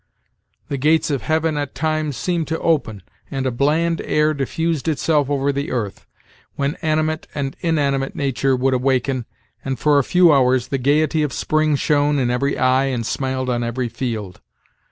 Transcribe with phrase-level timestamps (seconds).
[0.67, 5.29] The gates of heaven at times seemed to open, and a bland air diffused itself
[5.29, 6.07] over the earth,
[6.55, 9.25] when animate and inanimate nature would awaken,
[9.63, 13.47] and, for a few hours, the gayety of spring shone in every eye and smiled
[13.47, 14.41] on every field.